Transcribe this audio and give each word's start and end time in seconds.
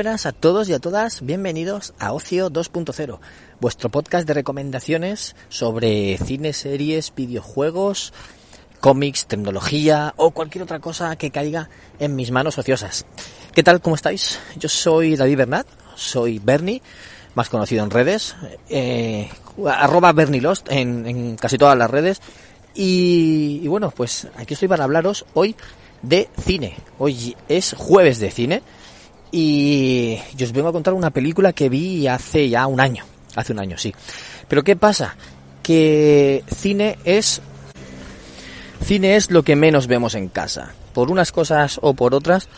Buenas 0.00 0.24
a 0.24 0.32
todos 0.32 0.66
y 0.70 0.72
a 0.72 0.78
todas, 0.78 1.20
bienvenidos 1.20 1.92
a 1.98 2.14
Ocio 2.14 2.50
2.0, 2.50 3.18
vuestro 3.60 3.90
podcast 3.90 4.26
de 4.26 4.32
recomendaciones 4.32 5.36
sobre 5.50 6.16
cine, 6.16 6.54
series, 6.54 7.14
videojuegos, 7.14 8.14
cómics, 8.80 9.26
tecnología 9.26 10.14
o 10.16 10.30
cualquier 10.30 10.64
otra 10.64 10.78
cosa 10.78 11.14
que 11.16 11.30
caiga 11.30 11.68
en 11.98 12.16
mis 12.16 12.30
manos 12.30 12.56
ociosas. 12.56 13.04
¿Qué 13.52 13.62
tal? 13.62 13.82
¿Cómo 13.82 13.94
estáis? 13.94 14.40
Yo 14.56 14.70
soy 14.70 15.16
David 15.16 15.36
Bernat, 15.36 15.66
soy 15.96 16.38
Bernie, 16.38 16.80
más 17.34 17.50
conocido 17.50 17.84
en 17.84 17.90
redes, 17.90 18.36
eh, 18.70 19.28
arroba 19.66 20.14
Bernie 20.14 20.40
Lost 20.40 20.68
en, 20.70 21.06
en, 21.06 21.36
casi 21.36 21.58
todas 21.58 21.76
las 21.76 21.90
redes. 21.90 22.22
Y, 22.74 23.60
y 23.62 23.68
bueno, 23.68 23.90
pues 23.94 24.28
aquí 24.38 24.54
estoy 24.54 24.68
para 24.68 24.84
hablaros 24.84 25.26
hoy 25.34 25.54
de 26.00 26.30
cine. 26.42 26.78
Hoy 26.98 27.36
es 27.50 27.74
jueves 27.76 28.18
de 28.18 28.30
cine 28.30 28.62
y 29.32 30.18
yo 30.36 30.46
os 30.46 30.52
vengo 30.52 30.68
a 30.68 30.72
contar 30.72 30.94
una 30.94 31.10
película 31.10 31.52
que 31.52 31.68
vi 31.68 32.06
hace 32.06 32.48
ya 32.48 32.66
un 32.66 32.80
año. 32.80 33.04
Hace 33.36 33.52
un 33.52 33.60
año, 33.60 33.78
sí. 33.78 33.94
Pero 34.48 34.64
¿qué 34.64 34.76
pasa? 34.76 35.16
Que 35.62 36.42
cine 36.54 36.98
es 37.04 37.40
cine 38.82 39.16
es 39.16 39.30
lo 39.30 39.42
que 39.42 39.56
menos 39.56 39.86
vemos 39.86 40.14
en 40.14 40.28
casa. 40.28 40.72
Por 40.92 41.10
unas 41.10 41.30
cosas 41.32 41.78
o 41.82 41.94
por 41.94 42.14
otras 42.14 42.48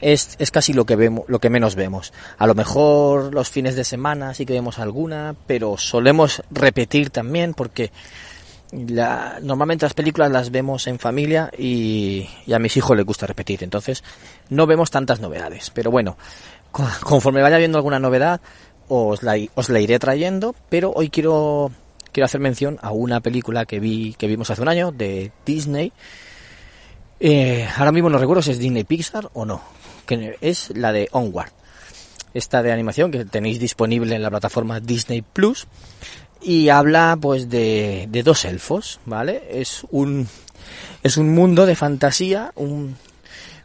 es, 0.00 0.36
es 0.38 0.50
casi 0.50 0.72
lo 0.72 0.86
que 0.86 0.96
vemos, 0.96 1.24
lo 1.28 1.40
que 1.40 1.50
menos 1.50 1.74
vemos. 1.74 2.12
A 2.38 2.46
lo 2.46 2.54
mejor 2.54 3.34
los 3.34 3.50
fines 3.50 3.76
de 3.76 3.84
semana 3.84 4.34
sí 4.34 4.46
que 4.46 4.54
vemos 4.54 4.78
alguna, 4.78 5.34
pero 5.46 5.76
solemos 5.76 6.42
repetir 6.50 7.10
también 7.10 7.54
porque 7.54 7.90
la, 8.88 9.38
normalmente 9.42 9.86
las 9.86 9.94
películas 9.94 10.30
las 10.30 10.50
vemos 10.50 10.86
en 10.86 10.98
familia 10.98 11.50
y, 11.56 12.28
a 12.52 12.58
mis 12.58 12.76
hijos 12.76 12.96
les 12.96 13.06
gusta 13.06 13.26
repetir, 13.26 13.62
entonces 13.62 14.02
no 14.50 14.66
vemos 14.66 14.90
tantas 14.90 15.20
novedades. 15.20 15.70
Pero 15.70 15.90
bueno, 15.90 16.16
conforme 17.02 17.42
vaya 17.42 17.58
viendo 17.58 17.78
alguna 17.78 17.98
novedad, 17.98 18.40
os 18.88 19.22
la, 19.22 19.36
os 19.54 19.68
la 19.68 19.80
iré 19.80 19.98
trayendo, 19.98 20.54
pero 20.68 20.92
hoy 20.94 21.08
quiero, 21.08 21.70
quiero 22.12 22.26
hacer 22.26 22.40
mención 22.40 22.78
a 22.82 22.90
una 22.90 23.20
película 23.20 23.64
que 23.64 23.80
vi, 23.80 24.14
que 24.14 24.26
vimos 24.26 24.50
hace 24.50 24.62
un 24.62 24.68
año, 24.68 24.92
de 24.92 25.32
Disney. 25.46 25.92
Eh, 27.20 27.66
ahora 27.76 27.92
mismo 27.92 28.10
no 28.10 28.18
recuerdo 28.18 28.42
si 28.42 28.50
es 28.50 28.58
Disney 28.58 28.84
Pixar 28.84 29.30
o 29.32 29.44
no, 29.46 29.62
que 30.06 30.36
es 30.40 30.70
la 30.76 30.92
de 30.92 31.08
Onward. 31.12 31.50
Esta 32.34 32.62
de 32.64 32.72
animación 32.72 33.12
que 33.12 33.24
tenéis 33.24 33.60
disponible 33.60 34.16
en 34.16 34.22
la 34.22 34.30
plataforma 34.30 34.80
Disney 34.80 35.22
Plus 35.22 35.68
y 36.44 36.68
habla 36.68 37.18
pues 37.20 37.48
de, 37.48 38.06
de, 38.10 38.22
dos 38.22 38.44
elfos, 38.44 39.00
¿vale? 39.06 39.42
Es 39.50 39.86
un 39.90 40.28
es 41.02 41.16
un 41.16 41.34
mundo 41.34 41.66
de 41.66 41.74
fantasía, 41.74 42.52
un, 42.54 42.96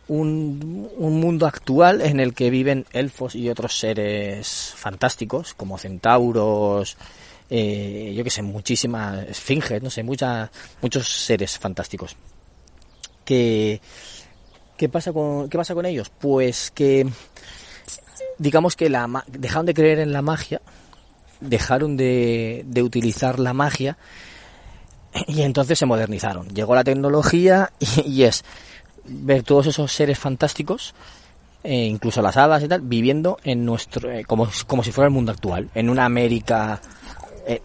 un, 0.07 0.89
un, 0.97 1.19
mundo 1.19 1.45
actual 1.45 2.01
en 2.01 2.19
el 2.19 2.33
que 2.33 2.49
viven 2.49 2.85
elfos 2.91 3.35
y 3.35 3.49
otros 3.49 3.77
seres 3.77 4.73
fantásticos 4.75 5.53
como 5.53 5.77
centauros, 5.77 6.97
eh, 7.49 8.13
yo 8.15 8.23
que 8.23 8.29
sé, 8.29 8.41
muchísimas 8.41 9.27
esfinges, 9.27 9.81
no 9.81 9.89
sé, 9.89 10.03
muchas 10.03 10.49
muchos 10.81 11.07
seres 11.07 11.57
fantásticos. 11.57 12.15
Que 13.25 13.81
¿Qué 14.79 14.87
pasa 14.87 15.11
con 15.11 15.49
qué 15.49 15.57
pasa 15.57 15.73
con 15.75 15.85
ellos? 15.85 16.09
Pues 16.09 16.71
que 16.71 17.05
digamos 18.37 18.77
que 18.77 18.89
la 18.89 19.25
dejaron 19.27 19.65
de 19.65 19.73
creer 19.73 19.99
en 19.99 20.13
la 20.13 20.21
magia 20.21 20.61
dejaron 21.39 21.97
de, 21.97 22.63
de 22.65 22.83
utilizar 22.83 23.39
la 23.39 23.53
magia 23.53 23.97
y 25.27 25.41
entonces 25.41 25.79
se 25.79 25.85
modernizaron. 25.85 26.47
Llegó 26.49 26.75
la 26.75 26.83
tecnología 26.83 27.71
y, 28.05 28.23
es 28.23 28.43
ver 29.05 29.43
todos 29.43 29.67
esos 29.67 29.91
seres 29.91 30.19
fantásticos, 30.19 30.93
eh, 31.63 31.85
incluso 31.85 32.21
las 32.21 32.37
hadas 32.37 32.63
y 32.63 32.67
tal, 32.67 32.81
viviendo 32.81 33.37
en 33.43 33.65
nuestro, 33.65 34.11
eh, 34.11 34.23
como, 34.25 34.47
como 34.67 34.83
si 34.83 34.91
fuera 34.91 35.07
el 35.07 35.13
mundo 35.13 35.31
actual, 35.31 35.69
en 35.73 35.89
una 35.89 36.05
América, 36.05 36.79
eh, 37.47 37.61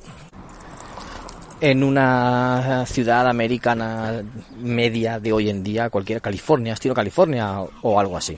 en 1.61 1.85
una 1.85 2.85
ciudad 2.87 3.29
americana 3.29 4.23
media 4.59 5.21
de 5.21 5.33
hoy 5.33 5.51
en 5.51 5.63
día, 5.63 5.91
cualquiera, 5.91 6.21
California, 6.21 6.73
estilo 6.75 6.95
California 6.95 7.61
o 7.83 8.01
algo 8.01 8.17
así. 8.17 8.37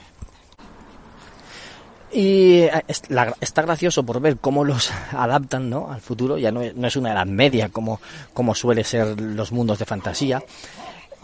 Y 2.16 2.62
está 2.88 3.60
gracioso 3.60 4.02
por 4.02 4.22
ver 4.22 4.38
cómo 4.38 4.64
los 4.64 4.90
adaptan 5.12 5.68
¿no? 5.68 5.92
al 5.92 6.00
futuro, 6.00 6.38
ya 6.38 6.50
no 6.50 6.62
es, 6.62 6.96
una 6.96 7.12
edad 7.12 7.26
media 7.26 7.68
como, 7.68 8.00
como 8.32 8.54
suele 8.54 8.84
ser 8.84 9.20
los 9.20 9.52
mundos 9.52 9.78
de 9.78 9.84
fantasía, 9.84 10.42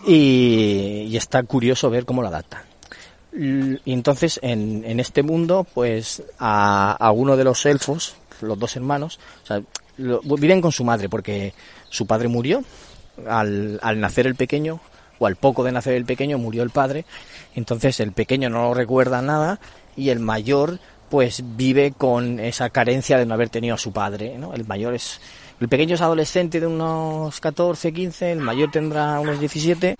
y, 0.06 1.16
está 1.16 1.44
curioso 1.44 1.88
ver 1.88 2.04
cómo 2.04 2.20
lo 2.20 2.28
adaptan. 2.28 2.60
Y 3.34 3.90
entonces 3.90 4.38
en, 4.42 4.84
en 4.84 5.00
este 5.00 5.22
mundo, 5.22 5.66
pues 5.72 6.22
a, 6.38 6.92
a, 6.92 7.10
uno 7.10 7.38
de 7.38 7.44
los 7.44 7.64
elfos, 7.64 8.14
los 8.42 8.58
dos 8.58 8.76
hermanos, 8.76 9.18
lo, 9.96 10.20
viven 10.20 10.60
con 10.60 10.72
su 10.72 10.84
madre 10.84 11.08
porque 11.08 11.54
su 11.88 12.06
padre 12.06 12.28
murió 12.28 12.64
al, 13.26 13.80
al 13.82 13.98
nacer 13.98 14.26
el 14.26 14.34
pequeño, 14.34 14.78
o 15.18 15.26
al 15.26 15.36
poco 15.36 15.64
de 15.64 15.72
nacer 15.72 15.94
el 15.94 16.04
pequeño 16.04 16.38
murió 16.38 16.62
el 16.62 16.70
padre, 16.70 17.04
entonces 17.54 18.00
el 18.00 18.12
pequeño 18.12 18.50
no 18.50 18.74
recuerda 18.74 19.22
nada 19.22 19.60
y 19.96 20.08
el 20.10 20.20
mayor 20.20 20.78
pues 21.10 21.42
vive 21.56 21.92
con 21.92 22.40
esa 22.40 22.70
carencia 22.70 23.18
de 23.18 23.26
no 23.26 23.34
haber 23.34 23.50
tenido 23.50 23.74
a 23.74 23.78
su 23.78 23.92
padre, 23.92 24.38
¿no? 24.38 24.54
El 24.54 24.66
mayor 24.66 24.94
es 24.94 25.20
el 25.60 25.68
pequeño 25.68 25.94
es 25.94 26.00
adolescente 26.00 26.58
de 26.58 26.66
unos 26.66 27.38
14, 27.38 27.92
15, 27.92 28.32
el 28.32 28.40
mayor 28.40 28.70
tendrá 28.70 29.20
unos 29.20 29.38
17, 29.38 29.96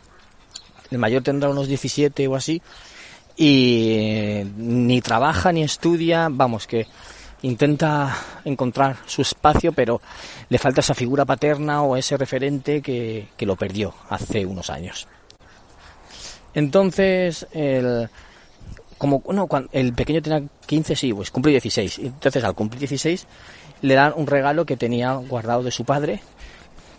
el 0.91 0.99
mayor 0.99 1.23
tendrá 1.23 1.51
unos 1.51 1.69
17 1.69 2.27
o 2.27 2.35
así 2.35 2.61
y 3.37 4.43
ni 4.57 5.01
trabaja 5.01 5.53
ni 5.53 5.63
estudia, 5.63 6.29
vamos 6.31 6.67
que 6.67 6.87
intenta 7.43 8.17
encontrar 8.45 8.97
su 9.07 9.23
espacio, 9.23 9.73
pero 9.73 10.01
le 10.49 10.59
falta 10.59 10.81
esa 10.81 10.95
figura 10.95 11.25
paterna 11.25 11.83
o 11.83 11.97
ese 11.97 12.17
referente 12.17 12.81
que, 12.81 13.29
que 13.37 13.47
lo 13.47 13.57
perdió 13.57 13.95
hace 14.09 14.47
unos 14.47 14.71
años. 14.71 15.09
Entonces, 16.55 17.47
el, 17.53 18.09
como 18.99 19.23
no, 19.33 19.47
cuando 19.47 19.69
el 19.73 19.93
pequeño 19.95 20.23
tenía 20.23 20.43
15, 20.67 20.97
sí, 20.97 21.13
pues 21.13 21.31
cumple 21.31 21.51
16. 21.53 21.99
Entonces, 21.99 22.45
al 22.45 22.55
cumplir 22.55 22.81
16, 22.81 23.27
le 23.83 23.95
dan 23.95 24.13
un 24.17 24.27
regalo 24.27 24.65
que 24.65 24.77
tenía 24.77 25.15
guardado 25.15 25.63
de 25.63 25.71
su 25.71 25.85
padre, 25.85 26.23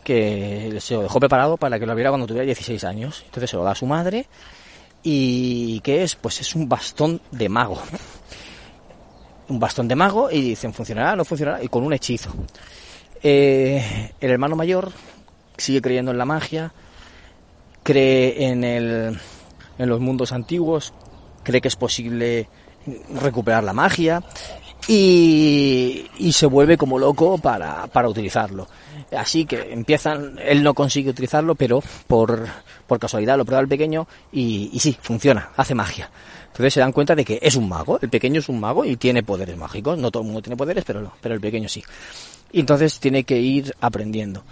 que 0.04 0.78
se 0.82 0.96
lo 0.96 1.04
dejó 1.04 1.20
preparado 1.20 1.58
para 1.58 1.80
que 1.80 1.86
lo 1.86 1.96
viera 1.96 2.10
cuando 2.10 2.28
tuviera 2.28 2.46
16 2.46 2.84
años. 2.84 3.24
Entonces 3.26 3.50
se 3.50 3.56
lo 3.56 3.64
da 3.64 3.72
a 3.72 3.76
su 3.76 3.86
madre. 3.86 4.28
¿Y 5.02 5.80
qué 5.82 6.04
es? 6.04 6.16
Pues 6.16 6.42
es 6.42 6.56
un 6.56 6.68
bastón 6.68 7.22
de 7.32 7.50
mago. 7.50 7.82
Un 9.50 9.60
bastón 9.60 9.88
de 9.88 9.96
mago 9.96 10.32
y 10.32 10.42
dicen, 10.42 10.74
¿funcionará? 10.74 11.16
¿No 11.16 11.26
funcionará? 11.26 11.64
Y 11.64 11.68
con 11.68 11.84
un 11.84 11.94
hechizo. 11.94 12.32
Eh, 13.22 14.12
el 14.20 14.32
hermano 14.32 14.56
mayor 14.56 14.92
sigue 15.58 15.82
creyendo 15.82 16.12
en 16.12 16.18
la 16.18 16.26
magia, 16.26 16.74
cree 17.84 18.48
en, 18.48 18.64
el, 18.64 19.20
en 19.78 19.90
los 19.90 20.00
mundos 20.00 20.32
antiguos, 20.32 20.94
cree 21.44 21.62
que 21.62 21.68
es 21.68 21.76
posible 21.76 22.50
recuperar 23.22 23.64
la 23.64 23.74
magia 23.74 24.24
y, 24.88 26.32
se 26.32 26.46
vuelve 26.46 26.78
como 26.78 27.00
loco 27.00 27.38
para, 27.38 27.88
para, 27.88 28.08
utilizarlo. 28.08 28.68
Así 29.16 29.46
que 29.46 29.74
empiezan, 29.74 30.40
él 30.44 30.64
no 30.64 30.74
consigue 30.74 31.12
utilizarlo, 31.12 31.56
pero 31.56 31.82
por, 32.08 32.48
por 32.88 33.00
casualidad 33.00 33.38
lo 33.38 33.46
prueba 33.46 33.62
el 33.62 33.68
pequeño 33.68 34.08
y, 34.32 34.72
sí, 34.80 34.98
funciona, 35.02 35.50
hace 35.56 35.76
magia. 35.76 36.10
Entonces 36.48 36.74
se 36.74 36.80
dan 36.80 36.92
cuenta 36.92 37.16
de 37.16 37.26
que 37.26 37.40
es 37.42 37.56
un 37.56 37.68
mago, 37.68 38.00
el 38.02 38.10
pequeño 38.10 38.40
es 38.40 38.50
un 38.50 38.60
mago 38.60 38.86
y 38.86 38.96
tiene 38.96 39.24
poderes 39.24 39.58
mágicos. 39.58 39.98
No 39.98 40.12
todo 40.12 40.22
el 40.22 40.28
mundo 40.28 40.42
tiene 40.42 40.58
poderes, 40.58 40.84
pero, 40.86 41.12
pero 41.22 41.36
el 41.36 41.42
pequeño 41.42 41.68
sí. 41.68 41.84
Y 42.52 42.60
entonces 42.60 43.00
tiene 43.00 43.24
que 43.24 43.40
ir 43.40 43.74
aprendiendo. 43.82 44.44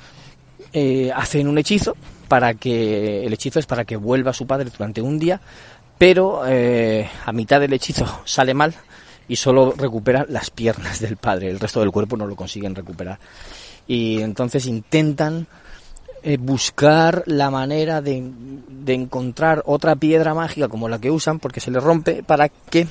Eh, 0.74 1.12
hacen 1.14 1.48
un 1.48 1.58
hechizo 1.58 1.96
para 2.28 2.54
que, 2.54 3.26
el 3.26 3.34
hechizo 3.34 3.60
es 3.60 3.66
para 3.66 3.84
que 3.84 3.98
vuelva 3.98 4.34
su 4.34 4.48
padre 4.48 4.70
durante 4.70 5.02
un 5.02 5.20
día 5.20 5.42
pero 6.02 6.42
eh, 6.48 7.08
a 7.28 7.32
mitad 7.32 7.60
del 7.60 7.74
hechizo 7.74 8.22
sale 8.26 8.56
mal 8.56 8.74
y 9.32 9.38
solo 9.38 9.74
recupera 9.78 10.26
las 10.28 10.50
piernas 10.50 11.00
del 11.00 11.16
padre, 11.16 11.50
el 11.50 11.58
resto 11.58 11.80
del 11.80 11.90
cuerpo 11.90 12.18
no 12.18 12.28
lo 12.28 12.36
consiguen 12.36 12.76
recuperar. 12.76 13.18
Y 13.88 14.22
entonces 14.22 14.66
intentan 14.66 15.48
eh, 16.22 16.36
buscar 16.36 17.24
la 17.28 17.50
manera 17.50 18.02
de, 18.02 18.30
de, 18.68 18.94
encontrar 18.94 19.64
otra 19.68 19.96
piedra 19.96 20.34
mágica 20.34 20.68
como 20.68 20.90
la 20.90 21.00
que 21.00 21.10
usan 21.10 21.40
porque 21.40 21.62
se 21.62 21.72
le 21.72 21.80
rompe 21.80 22.24
para 22.24 22.50
que 22.50 22.88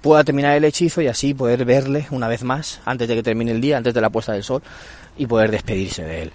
pueda 0.00 0.24
terminar 0.24 0.56
el 0.56 0.64
hechizo 0.64 1.02
y 1.02 1.08
así 1.08 1.34
poder 1.34 1.66
verle 1.66 2.06
una 2.12 2.28
vez 2.28 2.44
más 2.44 2.80
antes 2.86 3.06
de 3.06 3.16
que 3.16 3.22
termine 3.22 3.50
el 3.50 3.60
día, 3.60 3.76
antes 3.76 3.92
de 3.92 4.00
la 4.00 4.08
puesta 4.08 4.32
del 4.32 4.44
sol 4.44 4.62
y 5.18 5.26
poder 5.26 5.50
despedirse 5.50 6.02
de 6.02 6.22
él. 6.22 6.32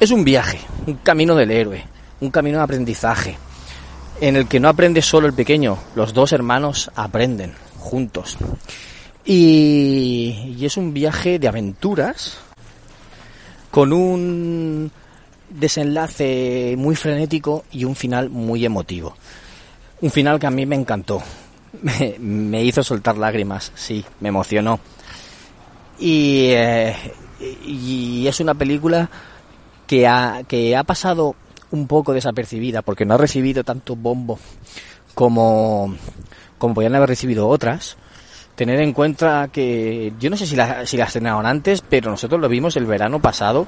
Es 0.00 0.10
un 0.10 0.24
viaje, 0.24 0.58
un 0.88 0.96
camino 0.96 1.36
del 1.36 1.52
héroe, 1.52 1.86
un 2.20 2.32
camino 2.32 2.58
de 2.58 2.64
aprendizaje, 2.64 3.38
en 4.20 4.36
el 4.36 4.48
que 4.48 4.60
no 4.60 4.68
aprende 4.68 5.02
solo 5.02 5.26
el 5.26 5.32
pequeño, 5.32 5.78
los 5.94 6.12
dos 6.12 6.32
hermanos 6.32 6.90
aprenden 6.94 7.54
juntos. 7.78 8.36
Y, 9.24 10.56
es 10.60 10.76
un 10.76 10.92
viaje 10.92 11.38
de 11.38 11.48
aventuras 11.48 12.38
con 13.70 13.92
un 13.92 14.90
desenlace 15.50 16.74
muy 16.78 16.96
frenético 16.96 17.64
y 17.70 17.84
un 17.84 17.94
final 17.94 18.30
muy 18.30 18.64
emotivo. 18.64 19.14
Un 20.00 20.10
final 20.10 20.38
que 20.38 20.46
a 20.46 20.50
mí 20.50 20.66
me 20.66 20.76
encantó. 20.76 21.22
me, 22.18 22.64
hizo 22.64 22.82
soltar 22.82 23.16
lágrimas, 23.16 23.72
sí, 23.74 24.04
me 24.20 24.30
emocionó. 24.30 24.80
Y, 25.98 26.50
eh, 26.50 26.94
y 27.64 28.26
es 28.26 28.40
una 28.40 28.54
película 28.54 29.10
que 29.86 30.06
ha, 30.06 30.42
que 30.46 30.76
ha 30.76 30.84
pasado 30.84 31.34
un 31.70 31.86
poco 31.86 32.12
desapercibida 32.12 32.82
porque 32.82 33.04
no 33.04 33.14
ha 33.14 33.18
recibido 33.18 33.64
tanto 33.64 33.96
bombo 33.96 34.38
como, 35.14 35.94
como 36.58 36.74
podían 36.74 36.94
haber 36.94 37.08
recibido 37.08 37.48
otras. 37.48 37.96
Tener 38.54 38.80
en 38.80 38.92
cuenta 38.92 39.48
que 39.52 40.12
yo 40.18 40.30
no 40.30 40.36
sé 40.36 40.46
si 40.46 40.56
la, 40.56 40.84
si 40.84 40.96
la 40.96 41.04
estrenaron 41.04 41.46
antes, 41.46 41.82
pero 41.88 42.10
nosotros 42.10 42.40
lo 42.40 42.48
vimos 42.48 42.76
el 42.76 42.86
verano 42.86 43.20
pasado, 43.20 43.66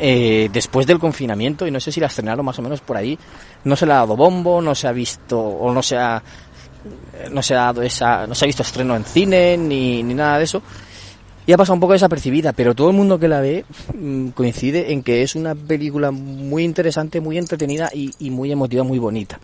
eh, 0.00 0.50
después 0.52 0.86
del 0.86 0.98
confinamiento, 0.98 1.66
y 1.66 1.70
no 1.70 1.80
sé 1.80 1.90
si 1.90 2.00
la 2.00 2.08
estrenaron 2.08 2.44
más 2.44 2.58
o 2.58 2.62
menos 2.62 2.80
por 2.80 2.96
ahí. 2.96 3.18
No 3.64 3.74
se 3.76 3.86
le 3.86 3.92
ha 3.92 3.96
dado 3.96 4.16
bombo, 4.16 4.60
no 4.60 4.74
se 4.74 4.86
ha 4.86 4.92
visto, 4.92 5.40
o 5.40 5.72
no 5.72 5.82
se 5.82 5.96
ha, 5.96 6.22
no 7.30 7.42
se 7.42 7.54
ha 7.54 7.58
dado 7.58 7.80
esa, 7.80 8.26
no 8.26 8.34
se 8.34 8.44
ha 8.44 8.48
visto 8.48 8.62
estreno 8.62 8.96
en 8.96 9.04
cine, 9.04 9.56
ni, 9.56 10.02
ni 10.02 10.12
nada 10.12 10.38
de 10.38 10.44
eso 10.44 10.62
y 11.46 11.52
ha 11.52 11.56
pasado 11.56 11.74
un 11.74 11.80
poco 11.80 11.92
desapercibida, 11.92 12.52
pero 12.52 12.74
todo 12.74 12.90
el 12.90 12.96
mundo 12.96 13.18
que 13.18 13.28
la 13.28 13.40
ve 13.40 13.64
mm, 13.94 14.28
coincide 14.28 14.92
en 14.92 15.02
que 15.02 15.22
es 15.22 15.34
una 15.34 15.54
película 15.54 16.10
muy 16.10 16.64
interesante, 16.64 17.20
muy 17.20 17.36
entretenida 17.36 17.90
y, 17.92 18.30
muy 18.30 18.50
emotiva, 18.50 18.82
muy 18.82 18.98
bonita. 18.98 19.38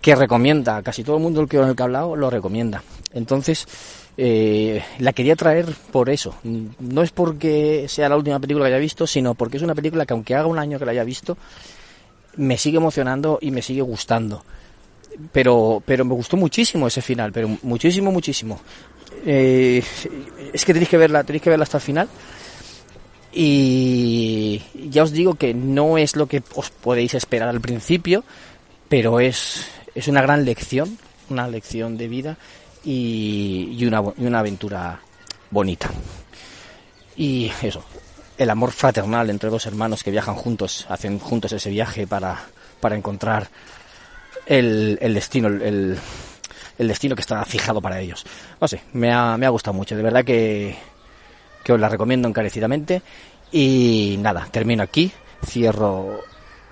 Que 0.00 0.14
recomienda, 0.14 0.82
casi 0.82 1.04
todo 1.04 1.16
el 1.16 1.22
mundo 1.22 1.46
con 1.46 1.68
el 1.68 1.76
que 1.76 1.82
ha 1.82 1.84
hablado 1.84 2.16
lo 2.16 2.30
recomienda. 2.30 2.82
Entonces, 3.12 3.66
eh, 4.16 4.82
la 5.00 5.12
quería 5.12 5.36
traer 5.36 5.66
por 5.92 6.08
eso. 6.08 6.34
No 6.44 7.02
es 7.02 7.10
porque 7.10 7.86
sea 7.88 8.08
la 8.08 8.16
última 8.16 8.38
película 8.38 8.66
que 8.66 8.74
haya 8.74 8.80
visto, 8.80 9.06
sino 9.06 9.34
porque 9.34 9.58
es 9.58 9.62
una 9.62 9.74
película 9.74 10.06
que 10.06 10.14
aunque 10.14 10.34
haga 10.34 10.46
un 10.46 10.58
año 10.58 10.78
que 10.78 10.86
la 10.86 10.92
haya 10.92 11.04
visto, 11.04 11.36
me 12.36 12.56
sigue 12.56 12.78
emocionando 12.78 13.38
y 13.42 13.50
me 13.50 13.60
sigue 13.60 13.82
gustando. 13.82 14.44
Pero, 15.32 15.82
pero 15.84 16.04
me 16.04 16.14
gustó 16.14 16.36
muchísimo 16.36 16.86
ese 16.86 17.02
final, 17.02 17.32
pero 17.32 17.48
muchísimo, 17.62 18.12
muchísimo. 18.12 18.60
Eh, 19.24 19.82
es 20.52 20.64
que 20.64 20.72
tenéis 20.72 20.88
que 20.88 20.96
verla, 20.96 21.24
tenéis 21.24 21.42
que 21.42 21.50
verla 21.50 21.64
hasta 21.64 21.78
el 21.78 21.82
final. 21.82 22.08
Y 23.32 24.62
ya 24.90 25.02
os 25.02 25.12
digo 25.12 25.34
que 25.34 25.54
no 25.54 25.98
es 25.98 26.16
lo 26.16 26.26
que 26.26 26.42
os 26.54 26.70
podéis 26.70 27.14
esperar 27.14 27.48
al 27.48 27.60
principio, 27.60 28.24
pero 28.88 29.20
es, 29.20 29.66
es 29.94 30.08
una 30.08 30.22
gran 30.22 30.44
lección, 30.44 30.98
una 31.28 31.46
lección 31.46 31.96
de 31.96 32.08
vida 32.08 32.36
y, 32.84 33.84
una, 33.84 34.02
y 34.16 34.24
una 34.24 34.40
aventura 34.40 35.00
bonita. 35.50 35.90
Y 37.16 37.50
eso, 37.62 37.84
el 38.38 38.50
amor 38.50 38.72
fraternal 38.72 39.28
entre 39.28 39.50
dos 39.50 39.66
hermanos 39.66 40.02
que 40.02 40.10
viajan 40.10 40.34
juntos, 40.34 40.86
hacen 40.88 41.18
juntos 41.18 41.52
ese 41.52 41.70
viaje 41.70 42.06
para, 42.06 42.46
para 42.80 42.96
encontrar 42.96 43.48
el, 44.46 44.98
el 45.00 45.14
destino, 45.14 45.48
el, 45.48 45.98
el 46.78 46.88
destino 46.88 47.14
que 47.14 47.20
está 47.20 47.44
fijado 47.44 47.80
para 47.80 48.00
ellos. 48.00 48.24
No 48.60 48.68
sé, 48.68 48.82
me 48.92 49.12
ha, 49.12 49.36
me 49.36 49.46
ha 49.46 49.50
gustado 49.50 49.74
mucho, 49.74 49.96
de 49.96 50.02
verdad 50.02 50.24
que, 50.24 50.76
que 51.62 51.72
os 51.72 51.80
la 51.80 51.88
recomiendo 51.88 52.28
encarecidamente. 52.28 53.02
Y 53.50 54.16
nada, 54.20 54.46
termino 54.50 54.82
aquí, 54.82 55.10
cierro 55.44 56.20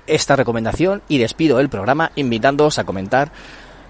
esta 0.07 0.37
recomendación 0.37 1.03
y 1.09 1.19
despido 1.19 1.59
el 1.59 1.69
programa 1.69 2.13
invitándoos 2.15 2.79
a 2.79 2.85
comentar 2.85 3.33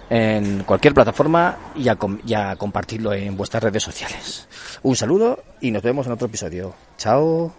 en 0.09 0.63
cualquier 0.65 0.95
plataforma 0.95 1.57
y 1.75 1.89
a, 1.89 1.99
y 2.25 2.35
a 2.35 2.57
compartirlo 2.57 3.13
en 3.13 3.37
vuestras 3.37 3.63
redes 3.63 3.83
sociales. 3.83 4.49
Un 4.83 4.97
saludo 4.97 5.43
y 5.61 5.71
nos 5.71 5.83
vemos 5.83 6.07
en 6.07 6.13
otro 6.13 6.29
episodio. 6.29 6.75
Chao. 6.97 7.53